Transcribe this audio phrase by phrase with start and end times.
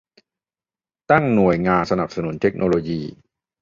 [1.11, 3.01] ตั้งหน่วยงานสนับสนุนเทคโนโลยี